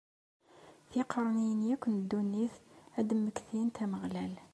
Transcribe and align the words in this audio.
Tiqerniyin 0.91 1.61
akk 1.73 1.83
n 1.89 1.95
ddunit 2.01 2.55
ad 2.99 3.05
d-mmektint 3.07 3.75
Ameɣlal. 3.83 4.33